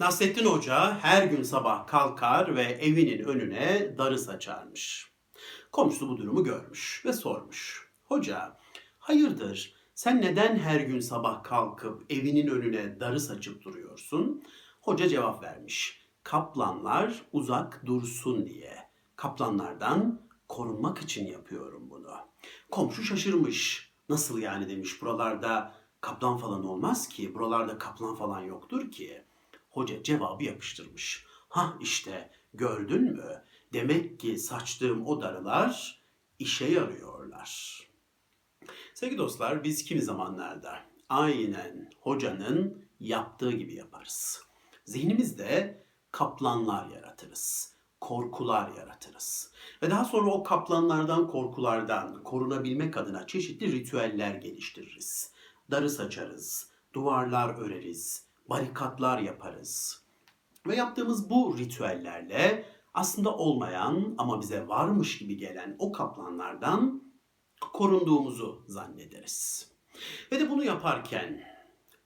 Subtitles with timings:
[0.00, 5.12] Nasrettin Hoca her gün sabah kalkar ve evinin önüne darı saçarmış.
[5.72, 7.88] Komşusu bu durumu görmüş ve sormuş.
[8.04, 8.56] Hoca,
[8.98, 14.42] hayırdır sen neden her gün sabah kalkıp evinin önüne darı saçıp duruyorsun?
[14.80, 16.08] Hoca cevap vermiş.
[16.22, 18.78] Kaplanlar uzak dursun diye.
[19.16, 22.12] Kaplanlardan korunmak için yapıyorum bunu.
[22.70, 23.92] Komşu şaşırmış.
[24.08, 27.34] Nasıl yani demiş buralarda kaplan falan olmaz ki.
[27.34, 29.24] Buralarda kaplan falan yoktur ki.
[29.72, 31.24] Hoca cevabı yapıştırmış.
[31.48, 33.44] Ha işte gördün mü?
[33.72, 36.02] Demek ki saçtığım o darılar
[36.38, 37.82] işe yarıyorlar.
[38.94, 44.42] Sevgili dostlar biz kimi zamanlarda aynen hocanın yaptığı gibi yaparız.
[44.84, 47.72] Zihnimizde kaplanlar yaratırız.
[48.00, 49.52] Korkular yaratırız.
[49.82, 55.32] Ve daha sonra o kaplanlardan, korkulardan korunabilmek adına çeşitli ritüeller geliştiririz.
[55.70, 60.02] Darı saçarız, duvarlar öreriz, barikatlar yaparız.
[60.66, 67.02] Ve yaptığımız bu ritüellerle aslında olmayan ama bize varmış gibi gelen o kaplanlardan
[67.72, 69.68] korunduğumuzu zannederiz.
[70.32, 71.42] Ve de bunu yaparken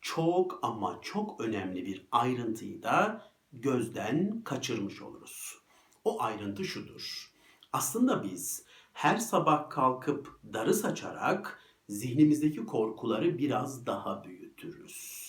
[0.00, 5.58] çok ama çok önemli bir ayrıntıyı da gözden kaçırmış oluruz.
[6.04, 7.32] O ayrıntı şudur.
[7.72, 15.25] Aslında biz her sabah kalkıp darı saçarak zihnimizdeki korkuları biraz daha büyütürüz.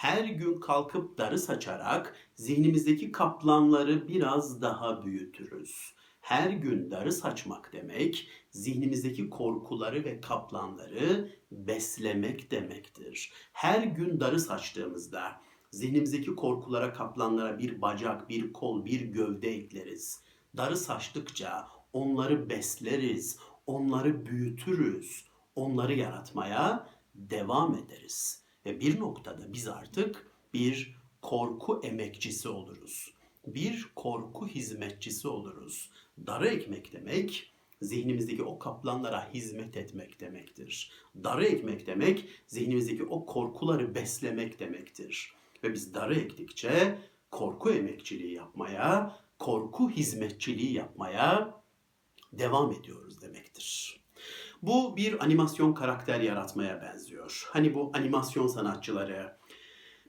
[0.00, 5.94] Her gün kalkıp darı saçarak zihnimizdeki kaplanları biraz daha büyütürüz.
[6.20, 13.32] Her gün darı saçmak demek zihnimizdeki korkuları ve kaplanları beslemek demektir.
[13.52, 15.40] Her gün darı saçtığımızda
[15.70, 20.20] zihnimizdeki korkulara, kaplanlara bir bacak, bir kol, bir gövde ekleriz.
[20.56, 28.49] Darı saçtıkça onları besleriz, onları büyütürüz, onları yaratmaya devam ederiz.
[28.66, 33.14] Ve bir noktada biz artık bir korku emekçisi oluruz.
[33.46, 35.90] Bir korku hizmetçisi oluruz.
[36.26, 40.92] Darı ekmek demek zihnimizdeki o kaplanlara hizmet etmek demektir.
[41.24, 45.32] Darı ekmek demek zihnimizdeki o korkuları beslemek demektir.
[45.64, 46.98] Ve biz darı ektikçe
[47.30, 51.60] korku emekçiliği yapmaya, korku hizmetçiliği yapmaya
[52.32, 54.00] devam ediyoruz demektir.
[54.62, 57.48] Bu bir animasyon karakter yaratmaya benziyor.
[57.50, 59.36] Hani bu animasyon sanatçıları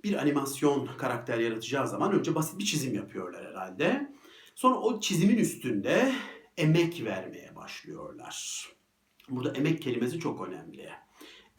[0.03, 4.11] bir animasyon karakter yaratacağı zaman önce basit bir çizim yapıyorlar herhalde.
[4.55, 6.11] Sonra o çizimin üstünde
[6.57, 8.67] emek vermeye başlıyorlar.
[9.29, 10.89] Burada emek kelimesi çok önemli.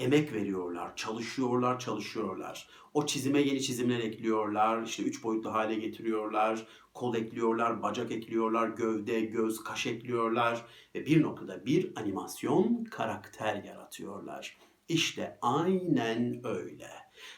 [0.02, 2.68] Emek veriyorlar, çalışıyorlar, çalışıyorlar.
[2.94, 9.20] O çizime yeni çizimler ekliyorlar, işte üç boyutlu hale getiriyorlar, kol ekliyorlar, bacak ekliyorlar, gövde,
[9.20, 14.58] göz, kaş ekliyorlar ve bir noktada bir animasyon karakter yaratıyorlar.
[14.88, 16.88] İşte aynen öyle.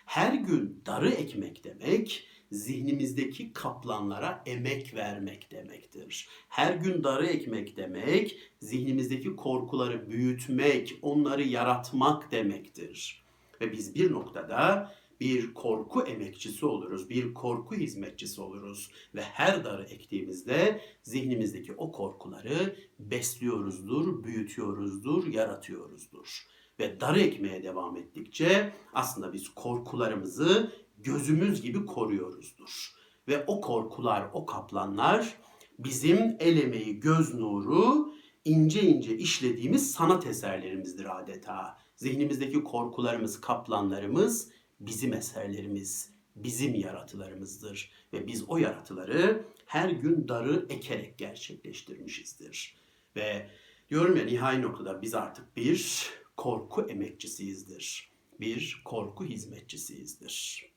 [0.06, 6.28] Her gün darı ekmek demek, zihnimizdeki kaplanlara emek vermek demektir.
[6.48, 13.25] Her gün darı ekmek demek, zihnimizdeki korkuları büyütmek, onları yaratmak demektir.
[13.60, 19.84] Ve biz bir noktada bir korku emekçisi oluruz, bir korku hizmetçisi oluruz ve her darı
[19.84, 26.47] ektiğimizde zihnimizdeki o korkuları besliyoruzdur, büyütüyoruzdur, yaratıyoruzdur.
[26.78, 32.94] Ve darı ekmeye devam ettikçe aslında biz korkularımızı gözümüz gibi koruyoruzdur.
[33.28, 35.38] Ve o korkular, o kaplanlar
[35.78, 41.78] bizim el emeği, göz nuru, ince ince işlediğimiz sanat eserlerimizdir adeta.
[41.97, 44.50] Zihnimizdeki korkularımız, kaplanlarımız
[44.81, 47.91] bizim eserlerimiz, bizim yaratılarımızdır.
[48.12, 52.76] Ve biz o yaratıları her gün darı ekerek gerçekleştirmişizdir.
[53.16, 53.50] Ve
[53.91, 58.11] diyorum ya nihai noktada biz artık bir korku emekçisiyizdir.
[58.41, 60.74] Bir korku hizmetçisiyizdir.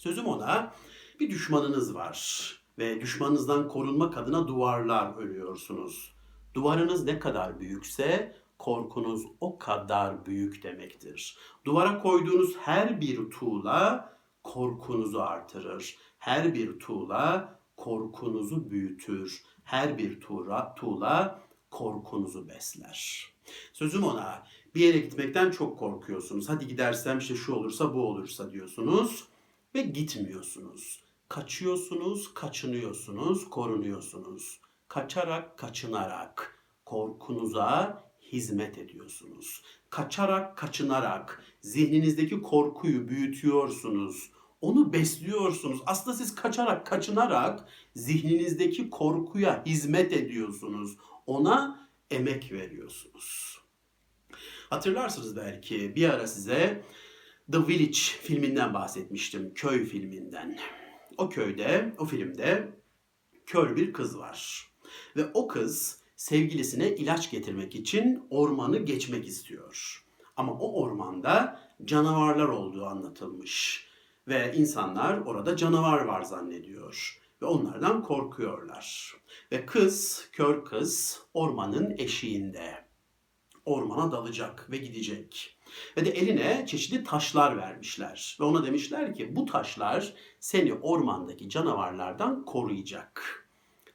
[0.00, 0.72] Sözüm ona
[1.20, 6.14] bir düşmanınız var ve düşmanınızdan korunmak adına duvarlar örüyorsunuz.
[6.54, 11.38] Duvarınız ne kadar büyükse korkunuz o kadar büyük demektir.
[11.64, 14.12] Duvara koyduğunuz her bir tuğla
[14.42, 15.96] korkunuzu artırır.
[16.18, 19.42] Her bir tuğla korkunuzu büyütür.
[19.64, 23.26] Her bir tuğla, tuğla korkunuzu besler.
[23.72, 26.48] Sözüm ona bir yere gitmekten çok korkuyorsunuz.
[26.48, 29.30] Hadi gidersem işte şu olursa bu olursa diyorsunuz
[29.74, 31.02] ve gitmiyorsunuz.
[31.28, 34.60] Kaçıyorsunuz, kaçınıyorsunuz, korunuyorsunuz.
[34.88, 39.62] Kaçarak, kaçınarak korkunuza hizmet ediyorsunuz.
[39.90, 44.30] Kaçarak, kaçınarak zihninizdeki korkuyu büyütüyorsunuz.
[44.60, 45.80] Onu besliyorsunuz.
[45.86, 50.96] Aslında siz kaçarak, kaçınarak zihninizdeki korkuya hizmet ediyorsunuz.
[51.26, 53.60] Ona emek veriyorsunuz.
[54.70, 56.84] Hatırlarsınız belki bir ara size
[57.52, 59.54] The Village filminden bahsetmiştim.
[59.54, 60.58] Köy filminden.
[61.18, 62.68] O köyde, o filmde
[63.46, 64.68] kör bir kız var.
[65.16, 70.04] Ve o kız sevgilisine ilaç getirmek için ormanı geçmek istiyor.
[70.36, 73.86] Ama o ormanda canavarlar olduğu anlatılmış.
[74.28, 77.20] Ve insanlar orada canavar var zannediyor.
[77.42, 79.14] Ve onlardan korkuyorlar.
[79.52, 82.89] Ve kız, kör kız ormanın eşiğinde.
[83.70, 85.56] Ormana dalacak ve gidecek.
[85.96, 88.36] Ve de eline çeşitli taşlar vermişler.
[88.40, 93.22] Ve ona demişler ki bu taşlar seni ormandaki canavarlardan koruyacak.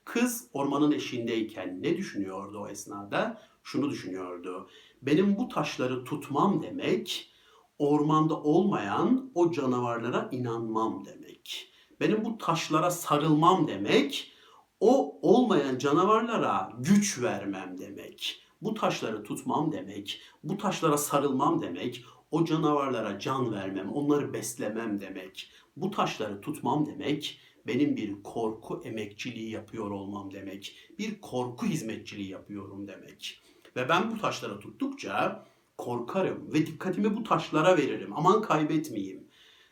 [0.05, 3.41] Kız ormanın eşiğindeyken ne düşünüyordu o esnada?
[3.63, 4.69] Şunu düşünüyordu.
[5.01, 7.31] Benim bu taşları tutmam demek
[7.79, 11.73] ormanda olmayan o canavarlara inanmam demek.
[11.99, 14.31] Benim bu taşlara sarılmam demek
[14.79, 18.44] o olmayan canavarlara güç vermem demek.
[18.65, 25.51] Bu taşları tutmam demek, bu taşlara sarılmam demek, o canavarlara can vermem, onları beslemem demek.
[25.77, 30.77] Bu taşları tutmam demek, benim bir korku emekçiliği yapıyor olmam demek.
[30.99, 33.43] Bir korku hizmetçiliği yapıyorum demek.
[33.75, 35.45] Ve ben bu taşları tuttukça
[35.77, 38.13] korkarım ve dikkatimi bu taşlara veririm.
[38.15, 39.27] Aman kaybetmeyeyim.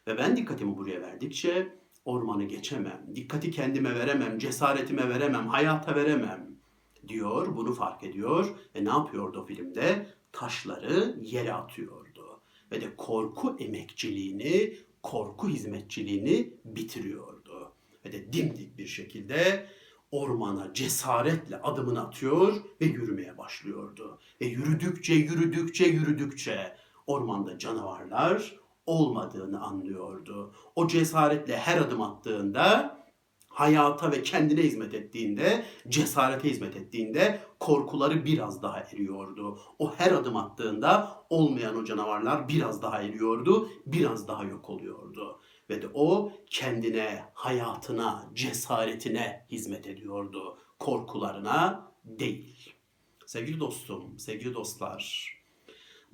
[0.07, 1.75] Ve ben dikkatimi buraya verdikçe
[2.06, 3.06] ormanı geçemem.
[3.16, 6.53] Dikkati kendime veremem, cesaretime veremem, hayata veremem
[7.08, 7.58] diyor.
[7.58, 10.08] Bunu fark ediyor ve ne yapıyordu o filmde?
[10.32, 12.42] Taşları yere atıyordu.
[12.72, 17.74] Ve de korku emekçiliğini, korku hizmetçiliğini bitiriyordu.
[18.06, 19.68] Ve de dimdik bir şekilde
[20.12, 24.20] ormana cesaretle adımını atıyor ve yürümeye başlıyordu.
[24.42, 26.78] Ve yürüdükçe, yürüdükçe, yürüdükçe
[27.08, 30.54] ormanda canavarlar olmadığını anlıyordu.
[30.76, 32.98] O cesaretle her adım attığında
[33.54, 39.60] hayata ve kendine hizmet ettiğinde, cesarete hizmet ettiğinde korkuları biraz daha eriyordu.
[39.80, 45.42] O her adım attığında olmayan o canavarlar biraz daha eriyordu, biraz daha yok oluyordu.
[45.70, 50.58] Ve de o kendine, hayatına, cesaretine hizmet ediyordu.
[50.80, 52.74] Korkularına değil.
[53.26, 55.34] Sevgili dostum, sevgili dostlar,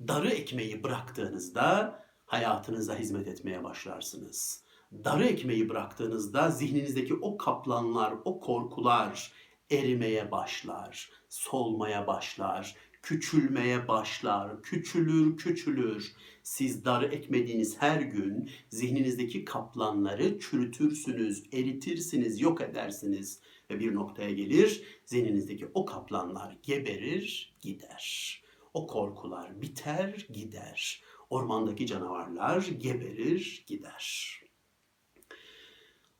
[0.08, 4.64] darı ekmeği bıraktığınızda hayatınıza hizmet etmeye başlarsınız.
[4.92, 9.32] Darı ekmeği bıraktığınızda zihninizdeki o kaplanlar, o korkular
[9.70, 16.12] erimeye başlar, solmaya başlar, küçülmeye başlar, küçülür, küçülür.
[16.42, 23.40] Siz darı ekmediğiniz her gün zihninizdeki kaplanları çürütürsünüz, eritirsiniz, yok edersiniz.
[23.70, 28.36] Ve bir noktaya gelir, zihninizdeki o kaplanlar geberir, gider.
[28.74, 31.02] O korkular biter, gider.
[31.30, 34.40] Ormandaki canavarlar geberir, gider.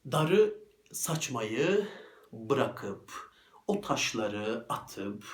[0.06, 0.54] Darı
[0.92, 1.88] saçmayı
[2.32, 3.12] bırakıp,
[3.66, 5.24] o taşları atıp,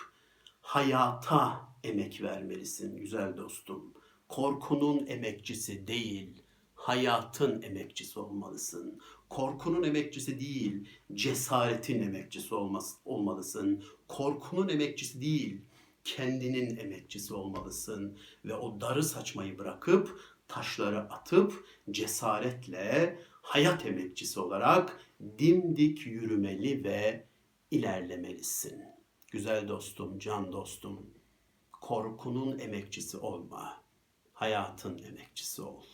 [0.61, 3.95] hayata emek vermelisin güzel dostum.
[4.29, 6.43] Korkunun emekçisi değil,
[6.75, 9.01] hayatın emekçisi olmalısın.
[9.29, 13.85] Korkunun emekçisi değil, cesaretin emekçisi olması, olmalısın.
[14.09, 15.61] Korkunun emekçisi değil,
[16.05, 18.19] kendinin emekçisi olmalısın.
[18.45, 25.01] Ve o darı saçmayı bırakıp, taşları atıp, cesaretle hayat emekçisi olarak
[25.39, 27.27] dimdik yürümeli ve
[27.71, 28.83] ilerlemelisin.
[29.31, 31.11] Güzel dostum, can dostum,
[31.73, 33.83] korkunun emekçisi olma.
[34.33, 35.85] Hayatın emekçisi ol.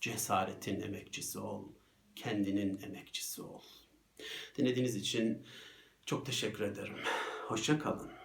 [0.00, 1.64] Cesaretin emekçisi ol.
[2.16, 3.62] Kendinin emekçisi ol.
[4.58, 5.46] Dinlediğiniz için
[6.06, 6.96] çok teşekkür ederim.
[7.48, 8.21] Hoşça kalın.